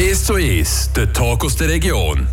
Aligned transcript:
1 0.00 0.24
zu 0.24 0.34
1, 0.36 0.92
der 0.96 1.12
Talk 1.12 1.44
aus 1.44 1.56
der 1.56 1.68
Region. 1.68 2.26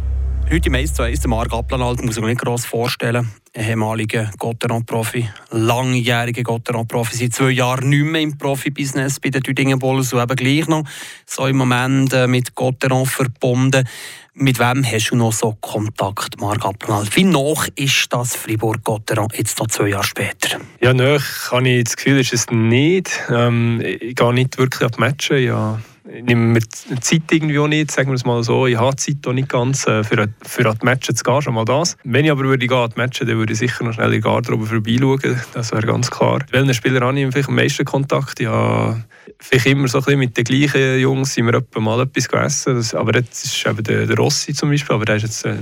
Heute 0.50 0.70
im 0.70 0.76
1 0.76 0.94
zu 0.94 1.04
1, 1.04 1.20
der 1.20 1.30
Marc 1.30 1.52
Applenalt, 1.52 2.02
muss 2.02 2.16
ich 2.16 2.22
mir 2.22 2.30
nicht 2.30 2.40
gross 2.40 2.64
vorstellen. 2.66 3.30
Ehemaliger 3.54 4.32
Gotteron-Profi, 4.40 5.30
langjähriger 5.52 6.44
Gotteron-Profi, 6.44 7.18
seit 7.18 7.34
zwei 7.34 7.50
Jahren 7.50 7.90
nicht 7.90 8.06
mehr 8.06 8.22
im 8.22 8.38
Profibusiness 8.38 9.20
bei 9.20 9.32
den 9.32 9.44
Tüdingen 9.44 9.80
Bulls 9.80 10.14
und 10.14 10.22
eben 10.22 10.36
gleich 10.38 10.68
noch 10.70 10.86
so 11.26 11.46
im 11.46 11.58
Moment 11.58 12.14
äh, 12.14 12.26
mit 12.26 12.56
Gotteron 12.56 13.06
verbunden. 13.06 13.86
Mit 14.34 14.60
wem 14.60 14.86
hast 14.86 15.10
du 15.10 15.18
noch 15.18 15.34
so 15.34 15.58
Kontakt, 15.60 16.40
Marc 16.40 16.64
Applenalt? 16.64 17.14
Wie 17.18 17.26
noch 17.26 17.68
ist 17.76 18.08
das 18.14 18.38
Fribourg-Gotteron 18.38 19.28
jetzt 19.36 19.60
noch 19.60 19.68
zwei 19.68 19.90
Jahre 19.90 20.06
später? 20.06 20.60
Ja, 20.80 20.94
noch 20.94 21.22
habe 21.52 21.68
ich 21.68 21.84
das 21.84 21.98
Gefühl, 21.98 22.22
ist 22.22 22.32
es 22.32 22.46
nicht. 22.50 23.12
Ähm, 23.30 23.82
ich 23.82 24.16
gehe 24.16 24.34
nicht 24.34 24.58
wirklich 24.58 24.86
auf 24.86 24.92
die 24.92 25.02
Matches. 25.02 25.44
Ja 25.44 25.82
ich 26.14 26.24
nehme 26.24 26.54
mir 26.54 26.60
die 26.60 27.00
Zeit 27.00 27.24
irgendwie 27.32 27.60
auch 27.60 27.68
nicht, 27.68 27.92
sagen 27.92 28.10
wir 28.10 28.16
es 28.16 28.26
mal 28.26 28.44
so. 28.44 28.68
Ich 28.68 28.78
habe 28.78 28.96
die 28.96 29.16
Zeit 29.16 29.28
auch 29.28 29.34
nicht 29.34 29.50
ganz, 29.50 29.86
äh, 29.88 30.04
für, 30.04 30.28
für 30.42 30.70
an 30.70 30.78
die 30.82 30.86
Matches 30.86 31.16
zu 31.16 31.24
gehen, 31.24 31.42
schon 31.42 31.54
mal 31.54 31.66
das. 31.66 31.98
Wenn 32.04 32.26
ich 32.26 32.32
aber 32.32 32.44
würde 32.44 32.68
gehen 32.68 32.78
an 32.78 32.90
die 32.90 33.00
Matches, 33.00 33.28
dann 33.28 33.38
würde 33.38 33.54
ich 33.54 33.60
sicher 33.60 33.84
noch 33.84 33.94
schnell 33.94 34.08
in 34.08 34.14
die 34.14 34.22
Garderobe 34.22 34.66
vorbeischauen, 34.66 35.42
das 35.54 35.72
wäre 35.72 35.86
ganz 35.86 36.10
klar. 36.10 36.40
Welchen 36.52 36.74
Spieler 36.74 37.06
habe 37.06 37.20
ich 37.20 37.32
vielleicht 37.32 37.50
am 37.50 37.56
meisten 37.56 37.86
Kontakt? 37.86 38.40
Habe 38.46 39.04
vielleicht 39.40 39.66
immer 39.66 39.88
so 39.88 40.02
ein 40.06 40.20
mit 40.20 40.38
den 40.38 40.44
gleichen 40.44 41.00
Jungs 41.00 41.34
sind 41.34 41.46
wir 41.46 41.56
etwa 41.56 41.80
mal 41.80 42.02
etwas 42.02 42.28
gegessen, 42.28 42.76
das, 42.76 42.96
aber 42.96 43.16
jetzt 43.16 43.44
ist 43.44 43.66
eben 43.66 43.84
der, 43.84 44.06
der 44.06 44.18
Rossi 44.18 44.54
zum 44.54 44.70
Beispiel, 44.70 44.96
aber 44.96 45.06
der 45.06 45.18
ist 45.18 45.24
jetzt... 45.24 45.46
Äh, 45.46 45.58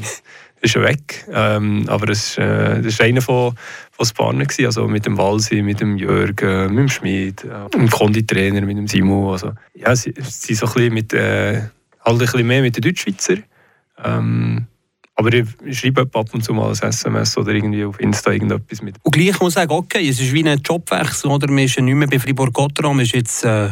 ist 0.65 0.75
weg. 0.75 1.25
Ähm, 1.31 1.85
aber 1.87 2.09
es, 2.09 2.37
äh, 2.37 2.81
das 2.81 2.99
war 2.99 3.05
einer 3.05 3.21
von, 3.21 3.55
von 3.95 4.05
Spanien, 4.05 4.47
also 4.65 4.87
mit 4.87 5.05
dem 5.05 5.17
Walsi, 5.17 5.61
mit 5.61 5.79
dem 5.79 5.97
Jürgen, 5.97 6.69
mit 6.69 6.79
dem 6.79 6.89
Schmid, 6.89 7.43
äh, 7.45 7.69
dem 7.69 7.89
Konditrainer, 7.89 8.61
mit 8.61 8.77
dem 8.77 8.87
Simon. 8.87 9.31
Also, 9.31 9.53
ja, 9.73 9.95
sie, 9.95 10.13
sie 10.21 10.53
so 10.53 10.65
ein 10.65 10.73
bisschen 10.73 10.93
mit, 10.93 11.13
äh, 11.13 11.61
halt 11.61 11.71
ein 12.05 12.17
bisschen 12.17 12.47
mehr 12.47 12.61
mit 12.61 12.75
den 12.75 12.81
Deutschschweizer. 12.81 13.37
Ähm, 14.03 14.67
aber 15.15 15.33
ich 15.33 15.79
schreibe 15.79 16.01
ab 16.01 16.33
und 16.33 16.43
zu 16.43 16.53
mal 16.53 16.67
ein 16.69 16.89
SMS 16.89 17.37
oder 17.37 17.53
irgendwie 17.53 17.85
auf 17.85 17.97
Insta 18.01 18.31
irgendetwas 18.31 18.81
mit. 18.81 18.97
Und 19.01 19.15
gleich 19.15 19.39
muss 19.39 19.53
ich 19.53 19.55
sagen, 19.55 19.71
okay, 19.71 20.09
es 20.09 20.19
ist 20.19 20.33
wie 20.33 20.43
ein 20.43 20.59
Jobwechsel, 20.59 21.31
oder? 21.31 21.47
Man 21.47 21.63
ist 21.63 21.77
ja 21.77 21.81
nicht 21.81 21.95
mehr 21.95 22.09
bei 22.09 22.19
Fribourg-Gotteron, 22.19 22.97
man 22.97 23.05
ist 23.05 23.13
jetzt 23.13 23.45
äh, 23.45 23.69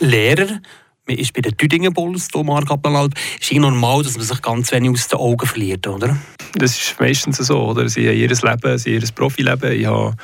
Lehrer 0.00 0.60
man 1.06 1.18
ist 1.18 1.32
bei 1.34 1.42
den 1.42 1.56
Tüdingen 1.56 1.92
Bulls, 1.92 2.28
Marc 2.34 2.70
ist 2.70 3.52
es 3.52 3.52
normal, 3.52 4.02
dass 4.02 4.16
man 4.16 4.24
sich 4.24 4.40
ganz 4.40 4.72
wenig 4.72 4.90
aus 4.90 5.08
den 5.08 5.18
Augen 5.18 5.46
verliert, 5.46 5.86
oder? 5.86 6.16
Das 6.56 6.78
ist 6.78 7.00
meistens 7.00 7.38
so, 7.38 7.60
oder? 7.64 7.88
Sie 7.88 8.08
haben 8.08 8.16
ihr 8.16 8.28
Leben, 8.28 8.78
sie 8.78 8.94
ihr 8.94 9.02
Profileben. 9.14 9.72
Ich 9.72 9.86
habe 9.86 10.14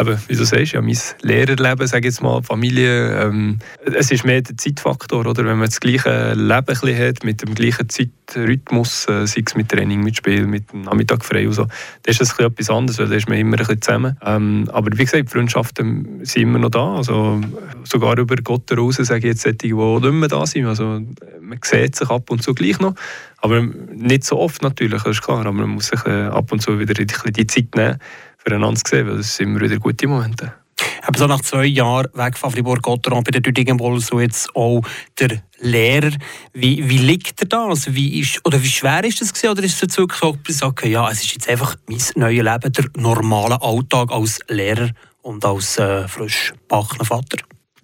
eben, 0.00 0.18
wie 0.28 0.36
du 0.36 0.44
sagst, 0.44 0.72
ja, 0.72 0.80
mein 0.80 0.98
Lehrerleben, 1.22 1.86
sage 1.86 2.08
jetzt 2.08 2.22
mal, 2.22 2.42
Familie, 2.42 3.22
ähm, 3.22 3.58
es 3.84 4.10
ist 4.10 4.24
mehr 4.24 4.42
der 4.42 4.56
Zeitfaktor, 4.56 5.26
oder? 5.26 5.44
Wenn 5.44 5.58
man 5.58 5.66
das 5.66 5.80
gleiche 5.80 6.34
Leben 6.34 6.98
hat, 6.98 7.24
mit 7.24 7.42
dem 7.42 7.54
gleichen 7.54 7.88
Zeitrhythmus, 7.88 9.08
äh, 9.08 9.26
sei 9.26 9.42
es 9.44 9.54
mit 9.56 9.68
Training, 9.68 10.02
mit 10.02 10.16
Spiel, 10.16 10.46
mit 10.46 10.72
dem 10.72 10.82
Nachmittag 10.82 11.24
frei 11.24 11.46
und 11.46 11.54
so, 11.54 11.64
dann 11.64 11.72
ist 12.06 12.20
das 12.20 12.38
etwas 12.38 12.70
anderes, 12.70 12.98
weil 12.98 13.08
da 13.08 13.16
ist 13.16 13.28
man 13.28 13.38
immer 13.38 13.56
ein 13.56 13.58
bisschen 13.58 13.82
zusammen. 13.82 14.16
Ähm, 14.24 14.68
aber 14.72 14.96
wie 14.96 15.04
gesagt, 15.04 15.30
Freundschaften 15.30 16.20
sind 16.24 16.42
immer 16.42 16.58
noch 16.58 16.70
da, 16.70 16.96
also 16.96 17.40
sogar 17.84 18.18
über 18.18 18.36
Gott 18.36 18.70
raus, 18.76 18.96
sage 18.96 19.28
ich 19.28 19.34
jetzt, 19.34 19.62
die, 19.62 19.68
die 19.68 19.74
nicht 19.74 20.12
mehr 20.12 20.28
da 20.28 20.46
sind, 20.46 20.66
also 20.66 21.00
man 21.40 21.58
sieht 21.64 21.96
sich 21.96 22.08
ab 22.08 22.30
und 22.30 22.42
zu 22.42 22.54
gleich 22.54 22.78
noch, 22.78 22.94
aber 23.38 23.62
nicht 23.62 24.24
so 24.24 24.38
oft 24.38 24.62
natürlich, 24.62 25.02
das 25.02 25.16
ist 25.16 25.22
klar, 25.22 25.40
aber 25.40 25.52
man 25.52 25.70
muss 25.70 25.88
sich 25.88 26.04
äh, 26.06 26.26
ab 26.26 26.52
und 26.52 26.60
zu 26.60 26.78
wieder 26.78 26.94
die 26.94 27.46
Zeit 27.46 27.74
nehmen, 27.74 27.98
füreinander 28.38 28.80
zu 28.82 28.90
sehen, 28.90 29.08
weil 29.08 29.18
es 29.18 29.36
sind 29.36 29.48
immer 29.48 29.60
wieder 29.60 29.78
gute 29.78 30.06
Momente. 30.06 30.54
Aber 31.02 31.18
so 31.18 31.26
nach 31.26 31.40
zwei 31.40 31.64
Jahren 31.64 32.08
weg 32.14 32.36
von 32.36 32.50
Fribourg-Gotteron 32.50 33.24
bei 33.24 33.30
der 33.30 33.40
Düdingen 33.40 33.78
so 34.00 34.20
jetzt 34.20 34.54
auch 34.54 34.82
der 35.18 35.42
Lehrer. 35.60 36.12
Wie, 36.52 36.88
wie 36.88 36.98
liegt 36.98 37.40
er 37.40 37.48
da? 37.48 37.66
Also 37.66 37.94
wie 37.94 38.20
ist, 38.20 38.40
oder 38.44 38.62
wie 38.62 38.68
schwer 38.68 39.02
ist 39.04 39.20
das 39.20 39.32
gewesen? 39.32 39.50
Oder 39.50 39.62
ist 39.64 39.82
es 39.82 39.94
so, 39.94 40.06
dass 40.06 40.62
okay, 40.62 40.90
ja, 40.90 41.10
es 41.10 41.22
ist 41.22 41.32
jetzt 41.32 41.48
einfach 41.48 41.76
mein 41.86 41.98
neues 42.16 42.44
Leben, 42.44 42.72
der 42.72 42.84
normale 42.96 43.60
Alltag 43.60 44.12
als 44.12 44.40
Lehrer 44.48 44.90
und 45.22 45.44
als 45.44 45.78
äh, 45.78 46.06
frisch 46.06 46.52
gebackener 46.52 47.04
Vater? 47.04 47.38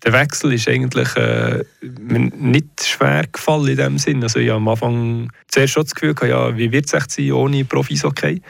Der 0.04 0.12
Wechsel 0.12 0.52
ist 0.52 0.68
eigentlich 0.68 1.16
äh, 1.16 1.64
nicht 1.80 2.84
schwer 2.84 3.26
gefallen 3.26 3.68
in 3.68 3.76
dem 3.76 3.98
Sinn. 3.98 4.22
Also 4.22 4.38
ich 4.38 4.50
habe 4.50 4.58
am 4.58 4.68
Anfang 4.68 5.32
zuerst 5.48 5.72
schon 5.72 5.84
das 5.84 5.94
Gefühl, 5.94 6.14
ja, 6.28 6.54
wie 6.56 6.70
wird 6.70 6.92
es 6.92 7.14
sein 7.14 7.32
ohne 7.32 7.64
Profis 7.64 8.04
okay? 8.04 8.42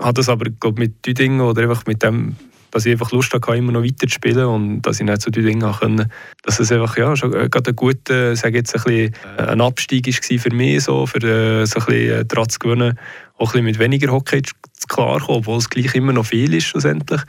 Habe 0.00 0.14
das 0.14 0.28
aber 0.28 0.50
glaub, 0.50 0.78
mit 0.78 1.04
Düdingen 1.06 1.40
oder 1.40 1.62
einfach 1.62 1.86
mit 1.86 2.02
dem, 2.02 2.36
dass 2.70 2.86
ich 2.86 2.92
einfach 2.92 3.12
Lust 3.12 3.32
hatte, 3.32 3.56
immer 3.56 3.72
noch 3.72 3.82
weiter 3.82 4.06
zu 4.06 4.14
spielen 4.14 4.44
und 4.44 4.82
dass 4.82 5.00
ich 5.00 5.06
nicht 5.06 5.22
zu 5.22 5.30
Düdingen 5.30 5.72
können, 5.72 6.10
dass 6.42 6.60
es 6.60 6.70
einfach 6.70 6.96
ja, 6.96 7.16
schon 7.16 7.30
gerade 7.32 7.70
ein 7.70 7.76
guter, 7.76 8.36
sage 8.36 8.58
jetzt 8.58 8.74
ein, 8.74 8.82
bisschen, 8.82 9.14
äh, 9.38 9.42
ein 9.42 9.60
Abstieg 9.60 10.06
war 10.06 10.38
für 10.38 10.54
mich, 10.54 10.84
so, 10.84 11.06
für 11.06 11.18
äh, 11.18 11.66
so 11.66 11.80
ein 11.80 11.86
bisschen 11.86 12.20
äh, 12.20 12.24
daran 12.24 12.48
zu 12.48 12.58
gewinnen, 12.58 12.98
auch 13.38 13.54
ein 13.54 13.64
mit 13.64 13.78
weniger 13.78 14.12
Hockey 14.12 14.42
klarkommen, 14.88 15.38
obwohl 15.40 15.58
es 15.58 15.70
gleich 15.70 15.94
immer 15.94 16.12
noch 16.12 16.26
viel 16.26 16.54
ist 16.54 16.66
schlussendlich. 16.66 17.20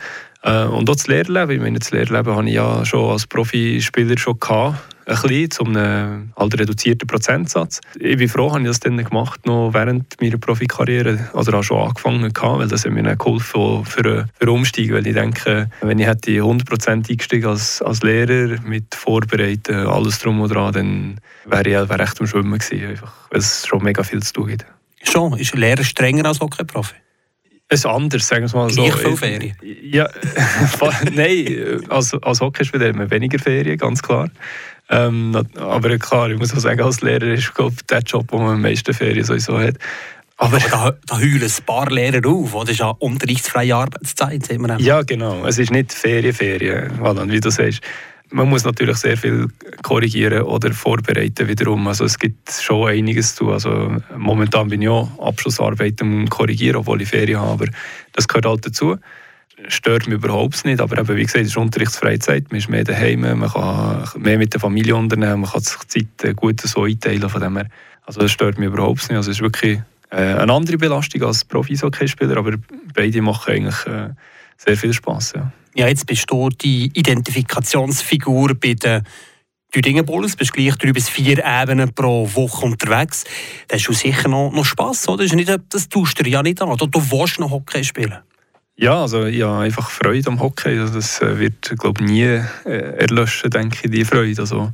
Und 0.42 0.90
auch 0.90 0.96
das 0.96 1.08
Lehrleben, 1.08 1.52
ich 1.52 1.60
meine, 1.60 1.80
das 1.80 1.92
Lehrleben 1.92 2.34
habe 2.34 2.48
ich 2.48 2.56
ja 2.56 2.86
schon 2.86 3.12
als 3.12 3.28
Profispieler 3.28 4.18
schon 4.18 4.40
gehabt, 4.40 4.78
ein 5.10 5.22
bisschen, 5.22 5.52
zu 5.52 5.66
einem 5.66 6.32
halt 6.38 6.60
reduzierten 6.60 7.08
Prozentsatz. 7.08 7.82
Ich 8.00 8.18
bin 8.18 8.30
froh, 8.30 8.52
habe 8.52 8.62
ich 8.62 8.68
das 8.68 8.80
dann 8.80 8.98
gemacht, 8.98 9.46
noch 9.46 9.74
während 9.74 10.22
meiner 10.22 10.38
Profikarriere, 10.38 11.30
oder 11.34 11.60
auch 11.60 11.64
schon 11.64 11.82
angefangen 11.82 12.32
gehabt, 12.32 12.60
weil 12.60 12.68
das 12.68 12.86
hat 12.86 12.92
mir 12.92 13.04
dann 13.04 13.18
geholfen 13.18 13.86
für, 13.86 14.28
für 14.40 14.52
Umstieg, 14.52 14.94
weil 14.94 15.06
ich 15.08 15.14
denke, 15.14 15.70
wenn 15.82 16.00
ich 16.00 16.06
hätte 16.06 16.32
100% 16.32 17.10
eingestiegen 17.10 17.48
als, 17.48 17.82
als 17.82 18.04
Lehrer 18.04 18.60
mit 18.62 18.94
Vorbereiten, 18.94 19.88
alles 19.88 20.20
drum 20.20 20.42
und 20.42 20.54
dran, 20.54 20.74
dann 20.74 21.22
wäre 21.46 21.84
ich 21.84 21.90
wäre 21.90 22.04
echt 22.04 22.20
am 22.20 22.28
Schwimmen 22.28 22.60
gewesen, 22.60 22.88
einfach, 22.88 23.14
weil 23.32 23.40
es 23.40 23.66
schon 23.66 23.84
mega 23.84 24.04
viel 24.04 24.22
zu 24.22 24.34
tun 24.34 24.48
gibt. 24.48 24.66
Schon? 25.04 25.38
Ist 25.38 25.54
ein 25.54 25.60
Lehrer 25.60 25.84
strenger 25.84 26.26
als 26.26 26.40
Hockey-Profi? 26.40 26.96
Es 27.72 27.82
ist 27.82 27.86
anders, 27.86 28.28
sagen 28.28 28.42
wir 28.42 28.46
es 28.48 28.54
mal 28.54 28.68
Gleich 28.68 28.94
so. 28.94 28.98
viel 28.98 29.18
Ferien? 29.18 29.56
Ja, 29.62 30.10
nein, 31.14 31.82
als, 31.88 32.16
als 32.16 32.42
Hockeyspieler 32.42 32.88
haben 32.88 32.98
wir 32.98 33.12
weniger 33.12 33.38
Ferien, 33.38 33.78
ganz 33.78 34.02
klar. 34.02 34.30
Ähm, 34.90 35.36
aber 35.56 35.98
klar, 35.98 36.30
ich 36.32 36.40
muss 36.40 36.54
auch 36.54 36.60
sagen, 36.60 36.82
als 36.82 37.02
Lehrer 37.02 37.28
ist 37.34 37.54
glaub, 37.54 37.74
der 37.88 38.00
Job, 38.00 38.26
wo 38.30 38.40
man 38.40 38.56
am 38.56 38.62
meisten 38.62 38.94
Ferien 38.94 39.24
sowieso 39.24 39.60
hat. 39.60 39.76
Aber 40.38 40.58
da, 40.58 40.94
da 41.06 41.18
heulen 41.18 41.44
ein 41.44 41.66
paar 41.66 41.92
Lehrer 41.92 42.28
auf, 42.28 42.56
oder? 42.56 42.66
Das 42.66 42.74
ist 42.74 42.80
ja 42.80 42.90
unterrichtsfreie 42.90 43.76
Arbeitszeit, 43.76 44.46
sehen 44.46 44.62
wir 44.62 44.80
Ja, 44.80 45.02
genau. 45.02 45.46
Es 45.46 45.60
ist 45.60 45.72
nicht 45.72 45.94
Ferien, 45.94 46.34
Ferien, 46.34 46.92
wie 47.30 47.40
du 47.40 47.50
sagst 47.50 47.82
man 48.32 48.50
muss 48.50 48.64
natürlich 48.64 48.98
sehr 48.98 49.18
viel 49.18 49.48
korrigieren 49.82 50.44
oder 50.44 50.72
vorbereiten 50.74 51.48
wiederum. 51.48 51.88
Also 51.88 52.06
es 52.06 52.20
gibt 52.20 52.52
schon 52.52 52.90
einiges 52.90 53.36
zu 53.36 53.46
tun. 53.46 53.54
Also 53.54 53.96
momentan 54.16 54.70
bin 54.70 54.82
ich 54.82 54.90
auch 54.90 55.10
Abschlussarbeiten 55.20 56.30
korrigieren, 56.30 56.78
obwohl 56.78 57.02
ich 57.02 57.10
Ferien 57.10 57.40
habe, 57.40 57.52
aber 57.52 57.66
das 58.14 58.28
gehört 58.28 58.46
halt 58.46 58.66
dazu. 58.66 58.98
Stört 59.68 60.08
mich 60.08 60.16
überhaupt 60.16 60.64
nicht, 60.66 60.80
aber 60.80 60.98
eben, 60.98 61.16
wie 61.18 61.24
gesagt, 61.24 61.44
es 61.44 61.52
ist 61.52 61.58
Unterrichtsfreizeit, 61.58 62.50
man 62.50 62.60
ist 62.60 62.70
mehr 62.70 62.84
daheim, 62.84 63.22
man 63.22 63.50
kann 63.50 64.08
mehr 64.18 64.38
mit 64.38 64.54
der 64.54 64.60
Familie 64.60 64.96
unternehmen, 64.96 65.42
man 65.42 65.52
kann 65.52 65.62
sich 65.62 65.78
die 65.94 66.08
Zeit 66.18 66.36
gut 66.36 66.62
so 66.62 66.84
einteilen 66.84 67.30
von 67.30 67.42
dem 67.42 67.58
her. 67.58 67.68
Also 68.04 68.22
das 68.22 68.32
stört 68.32 68.58
mich 68.58 68.68
überhaupt 68.68 69.02
nicht. 69.02 69.18
Also 69.18 69.30
es 69.32 69.38
ist 69.38 69.44
wirklich 69.44 69.82
äh, 70.10 70.16
eine 70.16 70.52
andere 70.52 70.78
Belastung 70.78 71.24
als 71.24 71.46
Profi-Hockeyspieler, 71.46 72.38
aber 72.38 72.54
beide 72.94 73.22
machen 73.22 73.54
eigentlich 73.54 73.86
äh, 73.86 74.10
sehr 74.58 74.78
viel 74.78 74.94
Spaß. 74.94 75.34
Ja. 75.36 75.52
Ja, 75.76 75.88
jetzt 75.88 76.08
bist 76.08 76.30
du 76.30 76.50
die 76.50 76.92
Identifikationsfigur 76.94 78.56
bei 78.56 78.74
den 78.74 79.04
Thüringen 79.72 80.04
Bulls, 80.04 80.36
bist 80.36 80.54
gleich 80.54 80.76
drei 80.78 80.92
bis 80.92 81.10
vier 81.10 81.44
Ebenen 81.46 81.94
pro 81.94 82.28
Woche 82.34 82.66
unterwegs. 82.66 83.24
Da 83.68 83.76
hast 83.76 83.88
du 83.88 83.94
sicher 83.94 84.28
noch, 84.28 84.52
noch 84.52 84.66
Spass, 84.66 85.08
oder? 85.08 85.24
Das, 85.24 85.32
ist 85.32 85.36
nicht, 85.36 85.52
das 85.70 85.88
tust 85.88 86.20
du 86.20 86.28
ja 86.28 86.42
nicht 86.42 86.60
an. 86.62 86.76
Du, 86.76 86.88
du 86.88 87.00
willst 87.12 87.40
noch 87.40 87.52
Hockey 87.52 87.84
spielen. 87.84 88.18
Ja, 88.82 89.02
also 89.02 89.26
ich 89.26 89.42
habe 89.42 89.64
einfach 89.64 89.90
Freude 89.90 90.30
am 90.30 90.40
Hockey. 90.40 90.80
Also 90.80 90.94
das 90.94 91.22
äh, 91.22 91.38
wird, 91.38 91.78
glaube 91.78 92.02
ich, 92.02 92.10
nie 92.10 92.42
äh, 92.66 92.98
erlöschen, 92.98 93.50
denke 93.50 93.78
ich, 93.84 93.92
die 93.92 94.06
Freude. 94.06 94.40
Also, 94.40 94.72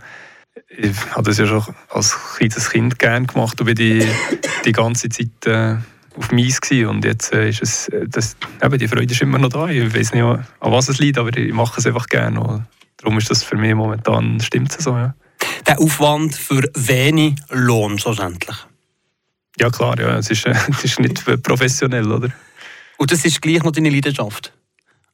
ich 0.69 0.95
habe 1.09 1.23
das 1.23 1.39
ja 1.39 1.47
schon 1.47 1.63
als 1.89 2.15
kleines 2.38 2.69
Kind 2.69 3.00
gerne 3.00 3.25
gemacht 3.25 3.59
und 3.59 3.65
bin 3.65 3.74
die, 3.74 4.07
die 4.65 4.71
ganze 4.74 5.09
Zeit 5.09 5.47
äh, 5.47 5.77
auf 6.15 6.31
Mies 6.31 6.62
gewesen. 6.62 6.89
und 6.89 7.03
jetzt 7.03 7.33
äh, 7.33 7.50
ist 7.50 7.63
es, 7.63 7.88
äh, 7.88 8.07
das, 8.07 8.38
eben, 8.63 8.77
die 8.77 8.88
Freude 8.88 9.12
ist 9.12 9.21
immer 9.24 9.39
noch 9.39 9.50
da. 9.50 9.69
Ich 9.69 9.95
weiß 9.95 10.13
nicht, 10.13 10.24
an 10.24 10.45
was 10.59 10.88
es 10.88 11.00
liegt, 11.00 11.18
aber 11.18 11.35
ich 11.35 11.51
mache 11.51 11.80
es 11.80 11.88
einfach 11.88 12.06
gerne. 12.06 12.39
Und 12.39 12.65
darum 12.97 13.18
ist 13.18 13.31
das 13.31 13.41
für 13.41 13.57
mich 13.57 13.74
momentan, 13.74 14.39
stimmt 14.39 14.69
es 14.69 14.83
so, 14.83 14.91
ja. 14.91 15.15
Der 15.65 15.80
Aufwand 15.80 16.35
für 16.35 16.62
wenig 16.75 17.38
Lohn 17.50 17.97
schlussendlich? 17.97 18.56
Ja 19.59 19.71
klar, 19.71 20.00
ja. 20.00 20.15
Es 20.15 20.30
ist, 20.30 20.45
äh, 20.45 20.53
es 20.69 20.83
ist 20.83 21.00
nicht 21.00 21.25
professionell, 21.41 22.12
oder? 22.12 22.30
Und 22.97 23.12
das 23.12 23.25
ist 23.25 23.42
gleich 23.42 23.63
noch 23.63 23.71
deine 23.71 23.89
Leidenschaft? 23.89 24.53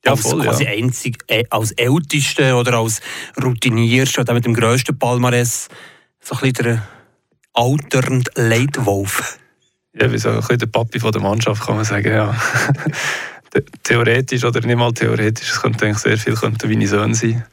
Ja, 0.06 0.12
als 0.12 0.22
voll, 0.22 0.42
quasi 0.42 0.64
ja. 0.64 0.72
einzig, 0.72 1.24
äh, 1.28 1.44
als 1.50 1.72
Ältester 1.74 2.58
oder 2.58 2.74
als 2.74 3.02
Routinierster 3.42 4.22
oder 4.22 4.34
mit 4.34 4.46
dem 4.46 4.54
grössten 4.54 4.98
Palmares 4.98 5.68
so 6.20 6.36
ein 6.36 6.42
bisschen 6.42 6.66
der 6.66 6.88
alternde 7.54 8.32
Leitwolf 8.36 9.38
ja, 9.94 10.12
wie 10.12 10.18
so 10.18 10.30
ein 10.30 10.38
bisschen 10.38 10.60
der 10.60 10.68
Papi 10.68 11.00
von 11.00 11.12
der 11.12 11.22
Mannschaft, 11.22 11.66
kann 11.66 11.76
man 11.76 11.86
sagen, 11.86 12.12
ja. 12.12 12.36
theoretisch 13.84 14.44
oder 14.44 14.66
nicht 14.66 14.78
mal 14.78 14.94
theoretisch, 14.94 15.50
es 15.50 15.62
könnte 15.62 15.86
eigentlich 15.86 15.98
sehr 15.98 16.18
viel 16.18 16.36
könnte 16.36 16.68
meine 16.68 16.88
Söhne 16.88 17.16
sein. 17.16 17.44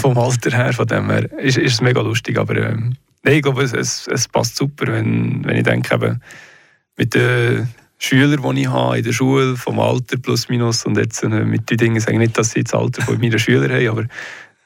Vom 0.00 0.16
Alter 0.16 0.56
her, 0.56 0.72
von 0.72 0.86
dem 0.86 1.10
her, 1.10 1.30
ist, 1.38 1.58
ist 1.58 1.74
es 1.74 1.80
mega 1.80 2.00
lustig, 2.00 2.38
aber 2.38 2.56
ähm, 2.56 2.96
Nein, 3.24 3.36
ich 3.36 3.42
glaube, 3.42 3.62
es, 3.62 3.72
es, 3.72 4.08
es, 4.08 4.26
passt 4.26 4.56
super, 4.56 4.86
wenn, 4.88 5.44
wenn 5.44 5.56
ich 5.56 5.62
denke, 5.62 5.94
eben, 5.94 6.20
mit 6.96 7.14
den 7.14 7.68
Schülern, 8.04 8.54
die 8.56 8.62
ich 8.62 8.68
habe 8.68 8.98
in 8.98 9.04
der 9.04 9.12
Schule, 9.12 9.56
vom 9.56 9.78
Alter 9.78 10.16
plus 10.16 10.48
minus 10.48 10.84
und 10.84 10.96
jetzt 10.96 11.22
äh, 11.22 11.28
mit 11.28 11.70
den 11.70 11.76
Dingen, 11.76 12.00
sage 12.00 12.14
ich 12.14 12.18
nicht, 12.18 12.36
dass 12.36 12.50
sie 12.50 12.64
das 12.64 12.74
Alter 12.74 13.02
von 13.02 13.18
meinen 13.18 13.38
Schülern 13.38 13.70
haben, 13.70 13.88
aber 13.88 14.02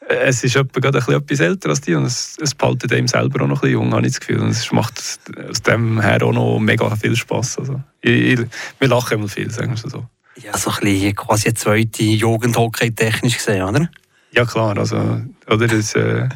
äh, 0.09 0.15
es 0.27 0.43
ist 0.43 0.57
etwa 0.57 0.81
gerade 0.81 0.99
ein 0.99 1.05
bisschen 1.05 1.21
etwas 1.21 1.41
älter 1.41 1.69
als 1.69 1.81
die 1.83 1.95
und 1.95 2.05
es, 2.05 2.39
es 2.41 2.55
behaltet 2.55 2.95
einem 2.95 3.09
selber 3.09 3.43
auch 3.43 3.49
noch 3.49 3.57
ein 3.57 3.61
bisschen 3.61 3.73
jung, 3.73 3.93
habe 3.93 4.07
ich 4.07 4.15
das 4.15 4.21
Gefühl. 4.21 4.41
Und 4.41 4.49
es 4.49 4.73
macht 4.73 5.03
aus 5.51 5.63
dem 5.63 6.01
her 6.01 6.23
auch 6.23 6.33
noch 6.33 6.59
mega 6.59 6.97
viel 6.97 7.15
Spass. 7.15 7.59
Also, 7.59 7.83
ich, 8.01 8.41
ich, 8.41 8.41
wir 8.79 8.89
lachen 8.89 9.19
immer 9.19 9.29
viel, 9.29 9.51
sagen 9.51 9.71
wir 9.71 9.91
so. 9.91 10.07
Ja, 10.43 10.57
so 10.57 10.71
ein 10.71 10.81
bisschen 10.81 11.15
quasi 11.15 11.49
eine 11.49 11.55
zweite 11.55 12.03
Jugendhockey 12.03 12.95
technisch 12.95 13.37
gesehen, 13.37 13.63
oder? 13.65 13.91
Ja 14.33 14.45
klar, 14.47 14.77
also 14.79 14.97
oder 15.47 15.67
das, 15.67 15.95
äh, 15.95 16.29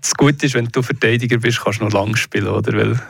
das 0.00 0.14
Gute 0.14 0.46
ist, 0.46 0.54
wenn 0.54 0.66
du 0.66 0.82
Verteidiger 0.82 1.38
bist, 1.38 1.62
kannst 1.62 1.80
du 1.80 1.84
noch 1.84 1.92
lang 1.92 2.16
spielen, 2.16 2.48
oder? 2.48 2.72
Weil 2.72 3.00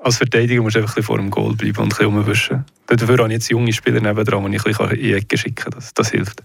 als 0.00 0.16
Verteidiger 0.16 0.62
musst 0.62 0.76
du 0.76 0.80
einfach 0.80 0.96
ein 0.96 1.02
vor 1.02 1.18
dem 1.18 1.30
Goal 1.30 1.54
bleiben 1.54 1.78
und 1.78 1.84
ein 1.84 1.88
bisschen 1.88 2.06
rumwischen. 2.06 2.64
Dafür 2.88 3.18
habe 3.18 3.28
ich 3.28 3.34
jetzt 3.34 3.50
junge 3.50 3.72
Spieler 3.72 4.00
nebendran, 4.00 4.50
die 4.50 4.56
ich 4.56 4.64
ein 4.64 4.72
bisschen 4.72 4.90
in 4.90 5.02
die 5.02 5.12
Ecke 5.12 5.36
schicken 5.36 5.54
kann. 5.56 5.72
Das, 5.72 5.92
das 5.92 6.10
hilft. 6.10 6.42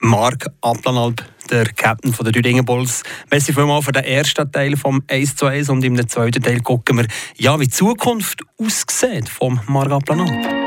Marc 0.00 0.46
Aplanalp, 0.60 1.24
der 1.50 1.66
Captain 1.72 2.12
der 2.12 2.32
Düdingen 2.32 2.64
Bulls. 2.64 3.02
Merci 3.30 3.52
vielmals 3.52 3.86
für 3.86 3.92
den 3.92 4.04
ersten 4.04 4.50
Teil 4.50 4.76
vom 4.76 5.02
1 5.08 5.36
zu 5.36 5.46
1 5.46 5.70
und 5.70 5.84
im 5.84 6.08
zweiten 6.08 6.42
Teil 6.42 6.60
gucken 6.60 6.98
wir, 6.98 7.06
ja, 7.36 7.58
wie 7.58 7.64
die 7.64 7.70
Zukunft 7.70 8.42
aussieht 8.58 9.28
vom 9.28 9.60
Marc 9.66 9.92
Aplanalp. 9.92 10.66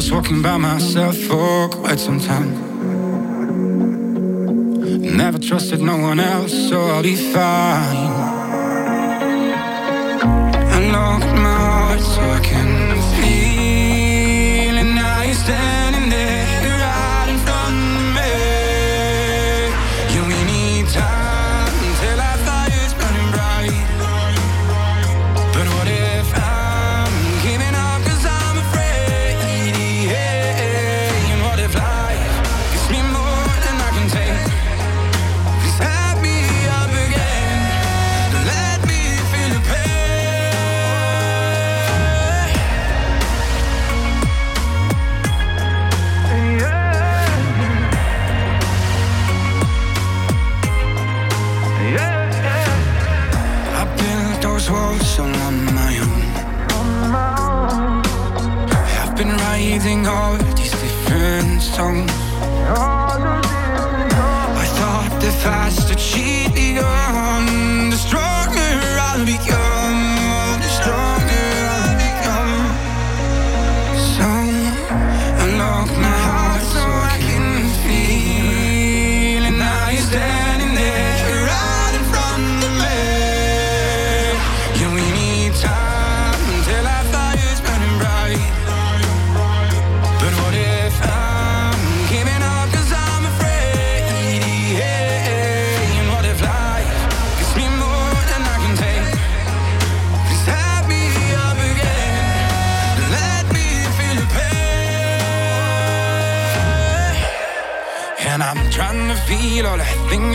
was 0.00 0.10
walking 0.10 0.40
by 0.40 0.56
myself 0.56 1.14
for 1.26 1.68
quite 1.68 1.98
some 1.98 2.18
time. 2.18 2.69
Never 5.12 5.38
trusted 5.38 5.80
no 5.80 5.96
one 5.98 6.20
else, 6.20 6.52
so 6.68 6.80
I'll 6.80 7.02
be 7.02 7.16
fine. 7.16 8.12
Unlock 10.76 11.22
my 11.36 11.58
heart 11.66 12.00
so 12.00 12.20
I 12.20 12.40
can 12.42 12.70
feel, 13.16 13.49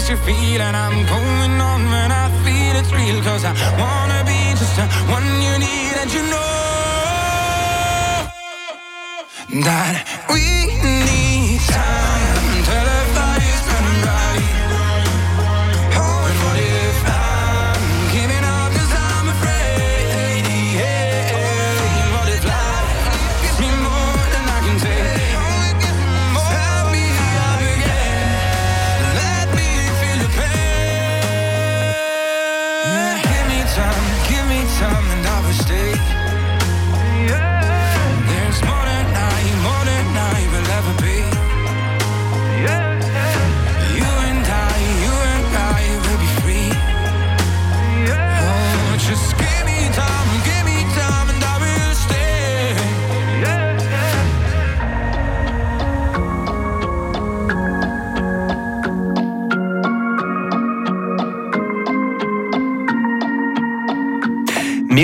you 0.09 0.17
feel 0.17 0.61
and 0.61 0.75
I'm 0.75 1.05
going 1.05 1.59
on 1.59 1.81
when 1.85 2.11
I 2.11 2.29
feel 2.43 2.75
it's 2.79 2.91
real 2.93 3.21
Cause 3.23 3.43
I 3.43 3.53
wanna 3.79 4.23
be 4.23 4.51
just 4.51 4.75
the 4.75 4.85
one 5.11 5.25
you 5.41 5.53
need 5.59 5.95
and 6.01 6.13
you 6.13 6.23
know 6.31 6.55
That 9.63 10.05
we 10.29 10.67
need 11.05 11.59
time 11.61 12.94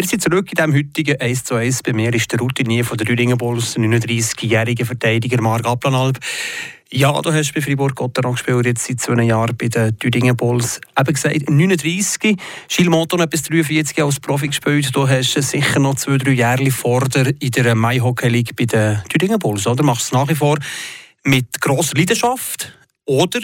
Wir 0.02 0.08
sind 0.08 0.24
zurück 0.24 0.48
in 0.50 0.56
diesem 0.56 0.74
heutigen 0.74 1.22
1 1.22 1.44
zu 1.44 1.54
1. 1.54 1.84
Bei 1.84 1.94
mir 1.94 2.12
ist 2.12 2.32
der 2.32 2.40
Routinier 2.40 2.84
von 2.84 2.98
der 2.98 3.08
Rüdinger 3.08 3.36
Bulls, 3.36 3.78
39-jährige 3.78 4.84
Verteidiger 4.84 5.40
Marc 5.44 5.64
Aplanalp. 5.68 6.18
Ja, 6.92 7.22
du 7.22 7.32
hast 7.32 7.54
bei 7.54 7.62
Fribourg-Gotteron 7.62 8.32
gespielt, 8.32 8.66
jetzt 8.66 8.88
seit 8.88 9.00
zwei 9.00 9.22
Jahren 9.22 9.56
bei 9.56 9.68
den 9.68 10.36
Bulls. 10.36 10.82
Eben 10.98 11.14
gesagt, 11.14 11.48
39, 11.48 12.36
Gilles 12.68 12.90
Monton 12.90 13.22
hat 13.22 13.30
bis 13.30 13.44
43 13.44 14.02
als 14.02 14.20
Profi 14.20 14.48
gespielt. 14.48 14.90
Du 14.96 15.08
hast 15.08 15.34
sicher 15.40 15.80
noch 15.80 15.94
zwei, 15.94 16.18
drei 16.18 16.32
Jahre 16.32 16.72
vor 16.72 17.02
der 17.02 17.40
in 17.40 17.52
der 17.52 17.76
Mai 17.76 18.00
Hockey 18.00 18.30
League 18.30 18.56
bei 18.56 18.66
den 18.66 19.04
Düdingen 19.14 19.38
Bulls, 19.38 19.68
oder? 19.68 19.84
Machst 19.84 20.12
du 20.12 20.16
es 20.16 20.20
nach 20.20 20.30
wie 20.30 20.36
vor 20.36 20.58
mit 21.24 21.62
grosser 21.62 21.96
Leidenschaft? 21.96 22.76
Oder 23.06 23.42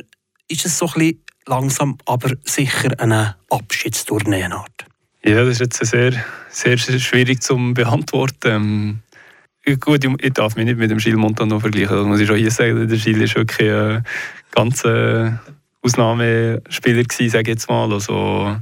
ist 0.48 0.66
es 0.66 0.76
so 0.76 0.88
ein 0.88 0.94
bisschen 0.94 1.24
langsam, 1.46 2.00
aber 2.08 2.32
sicher 2.46 3.00
eine 3.00 3.36
Abschiedstournee? 3.52 4.50
Ja, 5.24 5.44
das 5.44 5.60
ist 5.60 5.60
jetzt 5.60 5.86
sehr, 5.86 6.14
sehr 6.50 6.78
schwierig 6.78 7.42
zu 7.42 7.58
beantworten. 7.74 9.02
Ähm, 9.66 9.78
gut, 9.80 10.06
ich 10.06 10.34
darf 10.34 10.56
mich 10.56 10.66
nicht 10.66 10.78
mit 10.78 10.92
dem 10.92 11.00
Gilles 11.00 11.18
Montano 11.18 11.60
vergleichen, 11.60 11.98
das 11.98 12.06
muss 12.06 12.20
ich 12.20 12.28
schon 12.28 12.38
hier 12.38 12.52
sagen. 12.52 12.88
Der 12.88 12.98
Gilles 12.98 13.36
war 13.36 13.42
wirklich 13.42 13.72
ein 13.72 14.06
ganz 14.52 14.86
äh, 14.86 15.32
Ausnahmespieler, 15.82 17.04
gewesen, 17.04 17.30
sage 17.30 17.42
ich 17.44 17.48
jetzt 17.56 17.68
mal. 17.68 17.92
Also, 17.92 18.58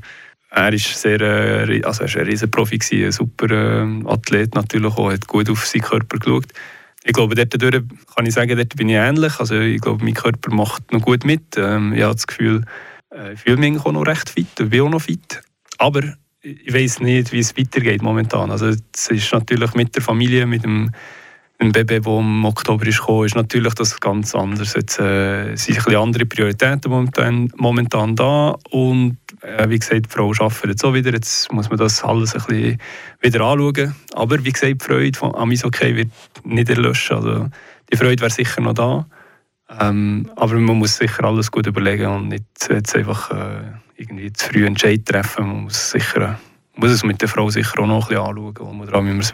er 0.50 0.72
war 0.72 0.74
äh, 1.22 1.82
also 1.84 2.04
ein 2.04 2.26
riesen 2.26 2.50
Profi, 2.50 2.80
ein 3.06 3.12
super 3.12 3.52
äh, 3.52 4.04
Athlet 4.06 4.56
natürlich 4.56 4.98
auch, 4.98 5.12
hat 5.12 5.28
gut 5.28 5.50
auf 5.50 5.66
seinen 5.66 5.82
Körper 5.82 6.18
geschaut. 6.18 6.48
Ich 7.04 7.14
glaube, 7.14 7.36
dort 7.36 7.84
kann 8.16 8.26
ich 8.26 8.34
sagen, 8.34 8.56
dort 8.56 8.76
bin 8.76 8.90
ich 8.90 8.96
ähnlich. 8.96 9.40
Also 9.40 9.60
ich 9.60 9.82
glaube, 9.82 10.04
mein 10.04 10.14
Körper 10.14 10.52
macht 10.56 10.92
noch 10.92 11.02
gut 11.02 11.26
mit. 11.26 11.58
Ähm, 11.58 11.94
ich 11.94 12.02
habe 12.02 12.16
das 12.16 12.26
Gefühl, 12.26 12.64
ich 13.34 13.40
fühle 13.40 13.58
mich 13.58 13.80
auch 13.86 13.92
noch 13.92 14.08
recht 14.08 14.30
fit, 14.30 14.48
bin 14.56 14.82
auch 14.82 14.90
noch 14.90 15.02
fit. 15.02 15.42
Aber 15.78 16.02
ich 16.46 16.74
weiß 16.74 17.00
nicht, 17.02 17.32
wie 17.32 17.40
es 17.40 17.58
weitergeht 17.58 18.02
momentan. 18.02 18.52
Also 18.52 18.68
es 18.68 19.08
ist 19.08 19.34
natürlich 19.34 19.74
mit 19.74 19.96
der 19.96 20.04
Familie, 20.04 20.46
mit 20.46 20.64
dem 20.64 20.92
ein 21.58 21.72
Baby, 21.72 22.02
der 22.02 22.20
im 22.20 22.44
Oktober 22.44 22.86
ist 22.86 23.00
gekommen, 23.00 23.26
ist 23.26 23.36
natürlich 23.36 23.74
das 23.76 24.00
ganz 24.02 24.36
anders. 24.36 24.74
Jetzt 24.74 25.00
äh, 25.00 25.56
sind 25.56 25.88
ein 25.88 25.96
andere 25.96 26.26
Prioritäten 26.26 26.92
momentan, 26.92 27.50
momentan 27.56 28.16
da 28.16 28.56
und 28.72 29.18
äh, 29.42 29.70
wie 29.70 29.80
gesagt, 29.80 30.06
die 30.06 30.10
Frau 30.10 30.32
arbeitet 30.32 30.66
jetzt 30.66 30.84
auch 30.84 30.94
wieder. 30.94 31.14
Jetzt 31.14 31.52
muss 31.54 31.70
man 31.70 31.78
das 31.78 32.04
alles 32.04 32.36
ein 32.36 32.44
bisschen 32.46 32.78
wieder 33.22 33.42
anschauen. 33.42 33.96
Aber 34.14 34.44
wie 34.44 34.52
gesagt, 34.52 34.82
die 34.82 34.86
Freude 34.86 35.22
am 35.22 35.50
Eishockey 35.50 35.96
wird 35.96 36.12
nicht 36.44 36.70
erlöschen. 36.70 37.16
Also, 37.16 37.50
die 37.92 37.98
Freude 37.98 38.22
wäre 38.22 38.32
sicher 38.32 38.60
noch 38.62 38.74
da. 38.74 39.08
Ähm, 39.80 40.30
aber 40.36 40.56
man 40.56 40.78
muss 40.78 40.98
sicher 40.98 41.24
alles 41.24 41.50
gut 41.50 41.68
überlegen 41.68 42.08
und 42.08 42.28
nicht 42.28 42.44
jetzt 42.70 42.96
einfach 42.96 43.32
äh, 43.32 43.64
irgendwie 43.98 44.32
zu 44.34 44.50
früh 44.50 44.66
Entscheid 44.66 45.06
treffen. 45.06 45.48
Man 45.48 45.64
muss, 45.64 45.92
sicher, 45.92 46.40
muss 46.76 46.92
es 46.92 47.04
mit 47.04 47.22
der 47.22 47.28
Frau 47.28 47.50
sicher 47.50 47.80
auch 47.80 47.88
noch 47.88 48.10
ein 48.10 48.16
bisschen 48.16 48.24
anschauen, 48.24 48.58
und 48.58 48.92
wie 48.92 49.14
man 49.14 49.20
es 49.20 49.34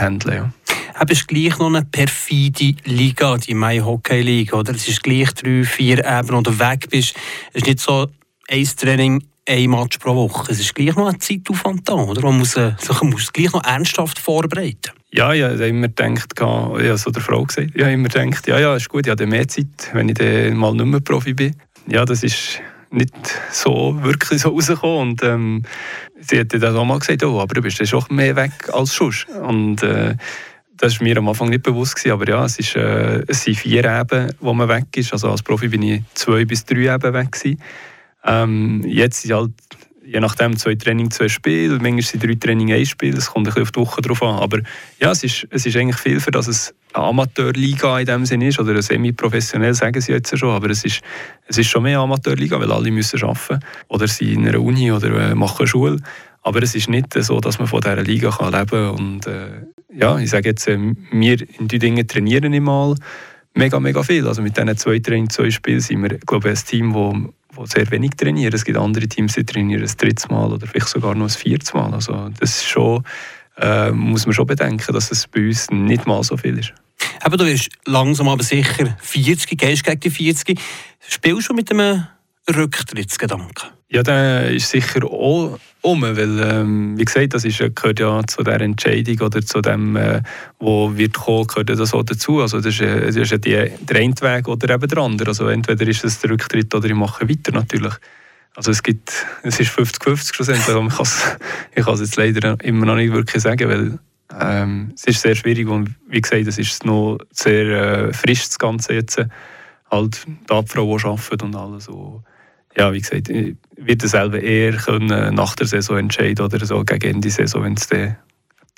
handeln 0.00 0.34
ja. 0.34 0.52
Aber 0.94 1.12
es 1.12 1.20
ist 1.20 1.28
gleich 1.28 1.56
noch 1.58 1.68
eine 1.68 1.84
perfide 1.84 2.74
Liga, 2.84 3.36
die 3.36 3.54
Mai 3.54 3.78
Hockey 3.78 4.20
League, 4.20 4.52
oder? 4.52 4.74
Es 4.74 4.88
ist 4.88 5.02
gleich 5.02 5.32
drei, 5.32 5.62
vier 5.62 6.04
Ebenen, 6.04 6.42
du 6.42 6.58
weg 6.58 6.88
bist. 6.90 7.14
Es 7.52 7.62
ist 7.62 7.66
nicht 7.66 7.80
so 7.80 8.08
ein 8.48 8.64
Training, 8.64 9.22
ein 9.48 9.70
Match 9.70 9.98
pro 9.98 10.14
Woche. 10.16 10.50
Es 10.50 10.58
ist 10.58 10.74
gleich 10.74 10.96
noch 10.96 11.06
ein 11.06 11.20
Zeitaufwand 11.20 11.88
da, 11.88 11.94
oder? 11.94 12.20
Man 12.22 12.38
muss, 12.38 12.56
äh, 12.56 12.72
man 13.00 13.10
muss 13.10 13.22
es 13.22 13.32
gleich 13.32 13.52
noch 13.52 13.64
ernsthaft 13.64 14.18
vorbereiten. 14.18 14.92
Ja, 15.12 15.32
ich 15.32 15.42
habe 15.42 15.68
immer 15.68 15.88
gedacht, 15.88 16.32
ich 16.34 16.40
habe 16.42 16.98
so 16.98 17.10
der 17.10 17.22
Frau 17.22 17.44
gesagt, 17.44 17.70
ich 17.74 17.80
habe 17.80 17.92
immer 17.92 18.08
gedacht, 18.08 18.46
ja, 18.48 18.58
ja, 18.58 18.74
ist 18.74 18.88
gut, 18.88 19.06
ich 19.06 19.10
habe 19.10 19.26
mehr 19.26 19.46
Zeit, 19.46 19.90
wenn 19.92 20.08
ich 20.08 20.16
dann 20.16 20.56
mal 20.56 20.74
nicht 20.74 20.84
mehr 20.84 21.00
Profi 21.00 21.32
bin. 21.32 21.54
Ja, 21.86 22.04
das 22.04 22.24
ist 22.24 22.60
nicht 22.90 23.14
so 23.50 23.98
wirklich 24.02 24.40
so 24.40 24.50
rausgekommen 24.50 25.10
und 25.10 25.22
ähm, 25.22 25.62
sie 26.20 26.40
hat 26.40 26.52
dann 26.52 26.76
auch 26.76 26.84
mal 26.84 26.98
gesagt, 26.98 27.22
oh, 27.24 27.40
aber 27.40 27.54
du 27.54 27.62
bist 27.62 27.78
ja 27.78 27.86
schon 27.86 28.04
mehr 28.10 28.36
weg 28.36 28.52
als 28.72 28.94
sonst. 28.94 29.26
Und 29.28 29.82
äh, 29.82 30.14
das 30.76 30.98
war 30.98 31.04
mir 31.04 31.16
am 31.18 31.28
Anfang 31.28 31.50
nicht 31.50 31.62
bewusst, 31.62 31.96
gewesen, 31.96 32.12
aber 32.12 32.28
ja, 32.28 32.44
es, 32.44 32.58
ist, 32.58 32.76
äh, 32.76 33.22
es 33.26 33.44
sind 33.44 33.56
vier 33.56 33.84
Eben, 33.84 34.32
wo 34.40 34.54
man 34.54 34.68
weg 34.68 34.96
ist. 34.96 35.12
Also 35.12 35.30
als 35.30 35.42
Profi 35.42 35.68
bin 35.68 35.82
ich 35.82 36.02
zwei 36.14 36.44
bis 36.44 36.64
drei 36.64 36.94
Eben 36.94 37.14
weg. 37.14 37.58
Ähm, 38.24 38.82
jetzt 38.86 39.22
sind 39.22 39.34
halt 39.34 39.52
je 40.10 40.20
nachdem 40.20 40.56
zwei 40.56 40.74
Training, 40.74 41.10
zwei 41.10 41.28
Spiele, 41.28 41.78
manchmal 41.80 42.02
sind 42.02 42.24
drei 42.24 42.34
Training, 42.34 42.72
ein 42.72 42.86
Spiel, 42.86 43.16
es 43.16 43.26
kommt 43.26 43.46
ein 43.46 43.54
bisschen 43.54 43.62
auf 43.62 43.72
die 43.72 43.80
Woche 43.80 44.00
drauf 44.00 44.22
an. 44.22 44.36
Aber 44.36 44.60
ja, 45.00 45.10
es 45.10 45.22
ist, 45.22 45.46
es 45.50 45.66
ist 45.66 45.76
eigentlich 45.76 45.98
viel, 45.98 46.20
für 46.20 46.30
dass 46.30 46.48
es 46.48 46.74
eine 46.94 47.04
Amateurliga 47.04 47.98
in 48.00 48.06
dem 48.06 48.24
Sinne 48.24 48.48
ist, 48.48 48.58
oder 48.58 48.70
eine 48.70 48.82
semi-professionell, 48.82 49.74
sagen 49.74 50.00
sie 50.00 50.12
jetzt 50.12 50.36
schon, 50.36 50.50
aber 50.50 50.70
es 50.70 50.84
ist, 50.84 51.02
es 51.46 51.58
ist 51.58 51.68
schon 51.68 51.82
mehr 51.82 52.00
Amateurliga, 52.00 52.58
weil 52.58 52.72
alle 52.72 52.90
müssen 52.90 53.22
arbeiten 53.22 53.60
oder 53.88 54.08
sind 54.08 54.32
in 54.32 54.48
einer 54.48 54.60
Uni 54.60 54.90
oder 54.90 55.30
äh, 55.30 55.34
machen 55.34 55.66
Schule. 55.66 56.00
Aber 56.42 56.62
es 56.62 56.74
ist 56.74 56.88
nicht 56.88 57.12
so, 57.12 57.40
dass 57.40 57.58
man 57.58 57.68
von 57.68 57.80
dieser 57.80 58.02
Liga 58.02 58.30
kann 58.30 58.52
leben 58.52 58.66
kann. 58.68 58.90
Und 58.90 59.26
äh, 59.26 59.66
ja, 59.92 60.18
ich 60.18 60.30
sage 60.30 60.48
jetzt, 60.48 60.66
äh, 60.68 60.78
wir 61.10 61.46
in 61.58 61.68
die 61.68 61.78
Dinge 61.78 62.06
trainieren 62.06 62.54
immer 62.54 62.94
mega, 63.54 63.78
mega 63.80 64.02
viel. 64.02 64.26
Also 64.26 64.40
mit 64.40 64.56
diesen 64.56 64.76
zwei 64.78 65.00
Training, 65.00 65.28
zwei 65.28 65.50
Spielen 65.50 65.80
sind 65.80 66.02
wir, 66.02 66.18
glaube 66.18 66.50
ich, 66.50 66.58
ein 66.58 66.64
Team, 66.64 66.92
das 66.94 67.32
die 67.64 67.70
sehr 67.70 67.90
wenig 67.90 68.12
trainieren. 68.16 68.52
Es 68.54 68.64
gibt 68.64 68.78
andere 68.78 69.06
Teams, 69.08 69.34
die 69.34 69.44
trainieren 69.44 69.82
ein 69.82 69.96
drittes 69.96 70.28
Mal 70.28 70.52
oder 70.52 70.66
vielleicht 70.66 70.88
sogar 70.88 71.14
noch 71.14 71.26
ein 71.26 71.30
viertes 71.30 71.74
Mal. 71.74 71.92
Also 71.92 72.30
das 72.38 72.64
schon, 72.64 73.04
äh, 73.56 73.90
muss 73.90 74.26
man 74.26 74.34
schon 74.34 74.46
bedenken, 74.46 74.92
dass 74.92 75.10
es 75.10 75.26
bei 75.26 75.46
uns 75.46 75.70
nicht 75.70 76.06
mal 76.06 76.22
so 76.22 76.36
viel 76.36 76.58
ist. 76.58 76.72
Aber 77.20 77.36
du 77.36 77.44
bist 77.44 77.70
langsam 77.86 78.28
aber 78.28 78.42
sicher 78.42 78.96
40, 79.00 79.58
gehst 79.58 79.84
gegen 79.84 80.00
die 80.00 80.10
40. 80.10 80.60
Spielst 81.08 81.48
du 81.48 81.54
mit 81.54 81.70
einem 81.70 82.06
Rücktrittsgedanken? 82.54 83.77
Ja, 83.90 84.02
der 84.02 84.50
ist 84.50 84.68
sicher 84.68 85.04
auch 85.04 85.58
um, 85.80 86.02
weil, 86.02 86.40
ähm, 86.40 86.98
wie 86.98 87.04
gesagt, 87.04 87.34
das 87.34 87.44
ist, 87.44 87.58
gehört 87.58 88.00
ja 88.00 88.20
zu 88.26 88.42
der 88.42 88.60
Entscheidung 88.60 89.20
oder 89.20 89.40
zu 89.40 89.60
dem, 89.60 89.96
äh, 89.96 90.22
wo 90.58 90.96
wird 90.96 91.14
kommen, 91.14 91.46
gehört 91.46 91.70
das 91.70 91.94
auch 91.94 92.02
dazu. 92.02 92.40
Also 92.40 92.58
das 92.58 92.66
ist, 92.66 92.80
das 92.80 93.16
ist 93.16 93.30
ja 93.30 93.38
die, 93.38 93.70
der 93.80 94.00
eine 94.00 94.20
Weg 94.20 94.48
oder 94.48 94.74
eben 94.74 94.88
der 94.88 94.98
andere. 94.98 95.28
Also 95.28 95.46
entweder 95.48 95.86
ist 95.86 96.04
es 96.04 96.20
der 96.20 96.30
Rücktritt 96.30 96.74
oder 96.74 96.86
ich 96.86 96.94
mache 96.94 97.28
weiter 97.28 97.52
natürlich. 97.52 97.94
Also 98.56 98.72
es 98.72 98.82
gibt, 98.82 99.24
es 99.44 99.60
ist 99.60 99.70
50-50 99.70 100.34
schlussendlich, 100.34 100.76
aber 100.76 100.88
ich 101.74 101.84
kann 101.84 101.94
es 101.94 102.00
jetzt 102.00 102.16
leider 102.16 102.56
immer 102.62 102.86
noch 102.86 102.96
nicht 102.96 103.12
wirklich 103.12 103.42
sagen, 103.42 103.68
weil 103.68 103.98
ähm, 104.38 104.92
es 104.96 105.04
ist 105.04 105.22
sehr 105.22 105.36
schwierig 105.36 105.68
und 105.68 105.94
wie 106.08 106.20
gesagt, 106.20 106.46
es 106.46 106.58
ist 106.58 106.84
noch 106.84 107.18
sehr 107.30 108.08
äh, 108.08 108.12
frisch 108.12 108.46
das 108.46 108.58
Ganze 108.58 108.94
jetzt. 108.94 109.24
Halt 109.90 110.26
die 110.26 110.52
Abfrau, 110.52 110.98
die 110.98 111.04
arbeitet 111.04 111.42
und 111.42 111.56
alles. 111.56 111.84
So 111.84 112.22
ja, 112.76 112.92
wie 112.92 113.00
gesagt, 113.00 113.28
ich 113.28 113.56
werde 113.76 114.08
selber 114.08 114.40
eher 114.40 114.72
können 114.76 115.34
nach 115.34 115.56
der 115.56 115.66
Saison 115.66 115.98
entscheiden 115.98 116.44
oder 116.44 116.64
so 116.64 116.84
gegen 116.84 117.08
Ende 117.08 117.28
der 117.28 117.30
Saison, 117.30 117.64
wenn 117.64 117.74
es 117.74 117.86
der, 117.86 118.18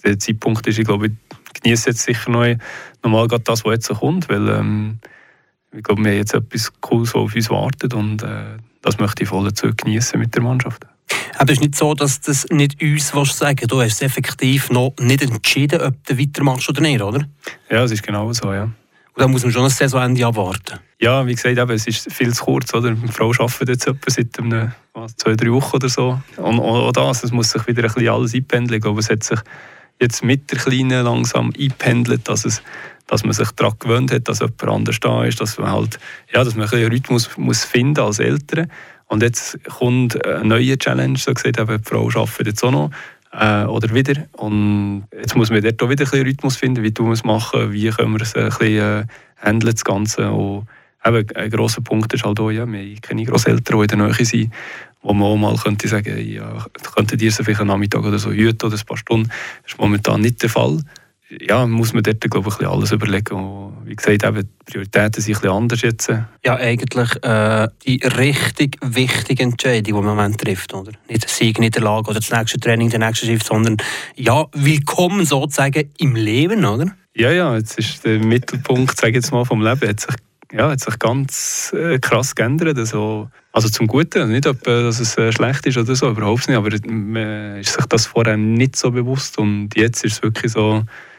der 0.04 0.18
Zeitpunkt 0.18 0.66
ist. 0.66 0.78
Ich 0.78 0.86
glaube, 0.86 1.08
ich 1.08 1.62
genieße 1.62 1.90
jetzt 1.90 2.02
sicher 2.02 2.30
noch 2.30 3.10
mal 3.10 3.28
gerade 3.28 3.44
das, 3.44 3.64
was 3.64 3.72
jetzt 3.72 3.88
kommt, 3.88 4.28
weil 4.28 4.48
ähm, 4.48 4.98
ich 5.72 5.82
glaube, 5.82 6.02
wir 6.02 6.10
haben 6.10 6.18
jetzt 6.18 6.34
etwas 6.34 6.72
Cooles, 6.80 7.14
was 7.14 7.22
auf 7.22 7.34
uns 7.34 7.50
wartet 7.50 7.94
und 7.94 8.22
äh, 8.22 8.56
das 8.82 8.98
möchte 8.98 9.22
ich 9.22 9.28
voll 9.28 9.44
dazu 9.44 9.70
genießen 9.74 10.18
mit 10.18 10.34
der 10.34 10.42
Mannschaft. 10.42 10.86
Aber 11.38 11.52
es 11.52 11.58
ist 11.58 11.62
nicht 11.62 11.74
so, 11.74 11.94
dass 11.94 12.20
das 12.20 12.46
nicht 12.50 12.80
uns 12.82 13.14
was 13.14 13.36
sagen 13.36 13.66
Du 13.66 13.80
hast 13.80 14.02
effektiv 14.02 14.70
noch 14.70 14.94
nicht 15.00 15.22
entschieden, 15.22 15.80
ob 15.80 15.94
du 16.06 16.18
weitermachst 16.18 16.68
oder 16.68 16.80
nicht, 16.80 17.02
oder? 17.02 17.26
Ja, 17.70 17.84
es 17.84 17.92
ist 17.92 18.02
genau 18.02 18.32
so, 18.32 18.52
ja. 18.52 18.70
Dann 19.20 19.32
muss 19.32 19.42
man 19.42 19.52
schon 19.52 19.64
ein 19.64 19.68
Saisonende 19.68 20.24
abwarten. 20.24 20.78
Ja, 20.98 21.26
wie 21.26 21.34
gesagt, 21.34 21.58
eben, 21.58 21.70
es 21.72 21.86
ist 21.86 22.10
viel 22.10 22.32
zu 22.32 22.42
kurz. 22.42 22.72
Oder? 22.72 22.92
Die 22.92 23.12
Frau 23.12 23.30
arbeitet 23.32 23.68
jetzt 23.68 23.86
etwa 23.86 24.10
seit 24.10 24.38
einem, 24.38 24.72
was, 24.94 25.14
zwei, 25.16 25.34
drei 25.34 25.52
Wochen 25.52 25.76
oder 25.76 25.90
so. 25.90 26.18
Und 26.38 26.58
auch 26.58 26.90
das, 26.90 27.22
es 27.24 27.30
muss 27.30 27.50
sich 27.50 27.66
wieder 27.66 27.82
ein 27.82 27.92
bisschen 27.92 28.08
alles 28.08 28.32
einpendeln. 28.32 28.80
Glaube, 28.80 29.00
es 29.00 29.10
hat 29.10 29.22
sich 29.22 29.38
jetzt 30.00 30.24
mit 30.24 30.50
der 30.50 30.58
Kleinen 30.58 31.04
langsam 31.04 31.52
eingependelt, 31.54 32.26
dass, 32.30 32.46
es, 32.46 32.62
dass 33.08 33.22
man 33.22 33.34
sich 33.34 33.50
daran 33.50 33.74
gewöhnt 33.78 34.10
hat, 34.10 34.26
dass 34.26 34.40
jemand 34.40 34.64
anders 34.64 34.98
da 35.00 35.22
ist, 35.24 35.38
dass 35.38 35.58
man 35.58 35.70
halt, 35.70 35.98
ja, 36.32 36.42
dass 36.42 36.54
man 36.54 36.66
ein 36.66 36.74
einen 36.78 36.90
Rhythmus 36.90 37.28
muss 37.36 37.62
finden 37.62 38.00
als 38.00 38.20
Eltern. 38.20 38.72
Und 39.06 39.22
jetzt 39.22 39.58
kommt 39.64 40.24
eine 40.24 40.46
neue 40.46 40.78
Challenge, 40.78 41.18
so 41.18 41.34
gesagt, 41.34 41.60
eben, 41.60 41.76
die 41.76 41.86
Frau 41.86 42.08
arbeitet 42.08 42.46
jetzt 42.46 42.64
auch 42.64 42.70
noch 42.70 42.90
äh, 43.40 43.64
oder 43.64 43.92
wieder. 43.94 44.26
Und 44.32 45.04
jetzt 45.12 45.34
muss 45.34 45.50
man 45.50 45.62
dort 45.62 45.82
auch 45.82 45.88
wieder 45.88 46.04
ein 46.04 46.10
bisschen 46.10 46.26
Rhythmus 46.26 46.56
finden, 46.56 46.84
wie 46.84 46.92
tun 46.92 47.06
wir 47.06 47.14
es 47.14 47.24
machen, 47.24 47.72
wie 47.72 47.88
können 47.88 48.12
wir 48.12 48.20
es 48.20 48.34
ein 48.36 48.44
bisschen 48.48 48.78
äh, 48.78 49.04
handeln, 49.38 49.72
das 49.72 49.84
Ganze. 49.84 50.30
Und 50.30 50.66
eben, 51.04 51.26
ein 51.34 51.50
grosser 51.50 51.80
Punkt 51.80 52.12
ist 52.12 52.24
halt 52.24 52.38
auch, 52.38 52.50
ja, 52.50 52.66
wir 52.66 52.78
haben 52.78 53.00
keine 53.00 53.24
Grosseltern, 53.24 53.78
die 53.78 53.82
in 53.82 53.98
der 53.98 54.08
Nähe 54.08 54.24
sind, 54.24 54.52
wo 55.02 55.14
man 55.14 55.28
auch 55.28 55.36
mal 55.36 55.56
könnte 55.56 55.88
sagen, 55.88 56.18
ja, 56.18 56.66
könntet 56.94 57.22
ihr 57.22 57.32
so 57.32 57.42
vielleicht 57.42 57.60
einen 57.60 57.68
Nachmittag 57.68 58.04
oder 58.04 58.18
so 58.18 58.30
hüten 58.30 58.66
oder 58.66 58.76
ein 58.76 58.86
paar 58.86 58.98
Stunden. 58.98 59.28
Das 59.62 59.72
ist 59.72 59.80
momentan 59.80 60.20
nicht 60.20 60.42
der 60.42 60.50
Fall 60.50 60.82
ja, 61.38 61.66
muss 61.66 61.92
man 61.92 62.02
dort 62.02 62.20
glaube 62.20 62.48
ich, 62.48 62.66
alles 62.66 62.92
überlegen. 62.92 63.34
Und 63.34 63.86
wie 63.86 63.94
gesagt, 63.94 64.24
eben, 64.24 64.42
die 64.42 64.72
Prioritäten 64.72 65.22
sind 65.22 65.36
ein 65.36 65.40
bisschen 65.40 65.56
anders 65.56 65.82
jetzt. 65.82 66.12
Ja, 66.44 66.56
eigentlich 66.56 67.22
äh, 67.22 67.68
die 67.86 68.00
richtig 68.04 68.78
wichtige 68.82 69.44
Entscheidung, 69.44 69.84
die 69.84 69.92
man 69.92 70.02
im 70.02 70.08
Moment 70.08 70.40
trifft. 70.40 70.74
Oder? 70.74 70.92
Nicht 71.08 71.28
Sieg, 71.28 71.60
Niederlage 71.60 72.10
oder 72.10 72.20
das 72.20 72.30
nächste 72.30 72.58
Training, 72.58 72.90
der 72.90 72.98
nächste 72.98 73.26
Shift, 73.26 73.46
sondern 73.46 73.76
ja, 74.16 74.46
willkommen 74.52 75.24
sozusagen 75.24 75.90
im 75.98 76.16
Leben, 76.16 76.64
oder? 76.64 76.86
Ja, 77.14 77.30
ja, 77.32 77.56
jetzt 77.56 77.78
ist 77.78 78.04
der 78.04 78.18
Mittelpunkt, 78.18 78.98
sage 78.98 79.14
jetzt 79.14 79.32
mal, 79.32 79.44
vom 79.44 79.62
Leben 79.62 79.88
hat 79.88 80.00
sich, 80.00 80.14
ja, 80.52 80.70
hat 80.70 80.80
sich 80.80 80.98
ganz 80.98 81.74
äh, 81.76 81.98
krass 81.98 82.34
geändert. 82.34 82.78
Also, 82.78 83.28
also 83.52 83.68
zum 83.68 83.88
Guten, 83.88 84.30
nicht, 84.30 84.46
ob, 84.46 84.66
äh, 84.66 84.82
dass 84.84 85.00
es 85.00 85.18
äh, 85.18 85.32
schlecht 85.32 85.66
ist 85.66 85.76
oder 85.76 85.94
so, 85.94 86.10
überhaupt 86.10 86.48
nicht, 86.48 86.56
aber 86.56 86.70
man 86.86 87.58
ist 87.58 87.74
sich 87.74 87.84
das 87.86 88.06
vorher 88.06 88.36
nicht 88.36 88.76
so 88.76 88.90
bewusst 88.90 89.38
und 89.38 89.76
jetzt 89.76 90.04
ist 90.04 90.14
es 90.14 90.22
wirklich 90.22 90.52
so, 90.52 90.84
ich 90.84 91.09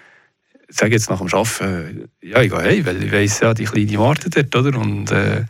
sage 0.72 0.94
jetzt 0.94 1.10
nach 1.10 1.20
dem 1.20 1.28
Arbeiten, 1.28 2.10
ja, 2.22 2.42
ich 2.42 2.52
gehe 2.52 2.62
hey, 2.62 2.86
weil 2.86 3.04
ich 3.04 3.12
weiss 3.12 3.40
ja, 3.40 3.54
die 3.54 3.66
Kleine 3.66 4.00
wartet 4.00 4.36
dort, 4.36 4.56
oder? 4.56 4.80
Und 4.80 5.12
äh, 5.12 5.46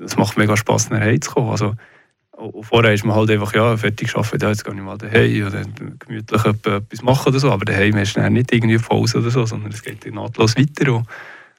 es 0.00 0.16
macht 0.16 0.36
mega 0.36 0.56
Spass, 0.56 0.90
nach 0.90 1.00
Hause 1.00 1.20
zu 1.20 1.30
kommen. 1.32 1.50
Also, 1.50 1.74
vorher 2.62 2.92
ist 2.92 3.04
man 3.04 3.16
halt 3.16 3.30
einfach, 3.30 3.54
ja, 3.54 3.76
fertig 3.76 4.12
gearbeitet, 4.12 4.42
ja, 4.42 4.48
jetzt 4.48 4.64
gehe 4.64 4.74
ich 4.74 4.80
mal 4.80 4.98
daheim 4.98 5.46
oder 5.46 5.62
gemütlich 5.98 6.44
etwas 6.44 7.02
machen 7.02 7.28
oder 7.28 7.38
so, 7.38 7.50
aber 7.50 7.64
daheim 7.64 7.96
hast 7.96 8.14
du 8.14 8.30
nicht 8.30 8.52
irgendwie 8.52 8.78
Pause 8.78 9.18
oder 9.18 9.30
so, 9.30 9.46
sondern 9.46 9.72
es 9.72 9.82
geht 9.82 10.12
nahtlos 10.12 10.56
weiter. 10.56 10.94
Und, 10.94 11.06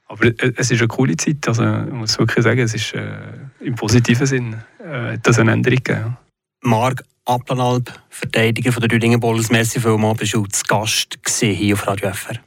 aber 0.08 0.32
es 0.58 0.70
ist 0.70 0.80
eine 0.80 0.88
coole 0.88 1.18
Zeit, 1.18 1.48
also 1.48 1.64
ich 1.64 1.94
muss 1.94 2.20
wirklich 2.20 2.44
sagen, 2.44 2.60
es 2.60 2.76
ist 2.76 2.94
äh, 2.94 3.18
im 3.62 3.76
positiven 3.76 4.28
Sinn 4.28 4.56
äh, 4.80 5.18
das 5.22 5.40
eine 5.40 5.54
Änderung 5.54 5.84
gegeben. 5.84 6.18
Marc 6.62 7.04
Applenalp, 7.26 7.92
Verteidiger 8.10 8.72
von 8.72 8.82
der 8.82 8.92
Rüdingen 8.92 9.20
Bulls, 9.20 9.50
merci 9.50 9.80
vielmals, 9.80 10.20
bist 10.20 10.34
du 10.34 10.46
zu 10.46 10.64
Gast 10.68 11.18
hier 11.26 11.74
auf 11.74 11.88
Radio 11.88 12.12
FR. 12.12 12.38